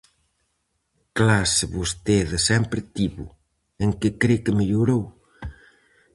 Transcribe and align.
Clase 1.17 1.63
vostede 1.77 2.37
sempre 2.49 2.79
tivo: 2.95 3.25
en 3.83 3.89
que 3.99 4.09
cre 4.21 4.35
que 4.43 4.55
mellorou? 4.59 5.03